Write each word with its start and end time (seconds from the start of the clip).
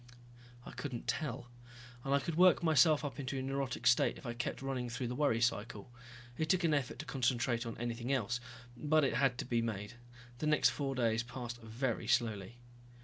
I 0.65 0.71
couldn't 0.71 1.07
tell. 1.07 1.51
And 2.03 2.11
I 2.11 2.19
could 2.19 2.33
work 2.33 2.63
myself 2.63 3.05
into 3.19 3.37
a 3.37 3.41
neurotic 3.43 3.85
state 3.85 4.17
if 4.17 4.25
I 4.25 4.33
kept 4.33 4.63
running 4.63 4.89
through 4.89 5.09
the 5.09 5.15
worry 5.15 5.39
cycle. 5.39 5.91
It 6.39 6.49
took 6.49 6.63
an 6.63 6.73
effort 6.73 6.97
to 6.97 7.05
concentrate 7.05 7.67
on 7.67 7.77
anything 7.77 8.11
else, 8.11 8.39
but 8.75 9.03
it 9.03 9.13
had 9.13 9.37
to 9.37 9.45
be 9.45 9.61
made. 9.61 9.93
The 10.39 10.47
next 10.47 10.71
four 10.71 10.95
days 10.95 11.21
passed 11.21 11.61
very 11.61 12.07
slowly. 12.07 12.57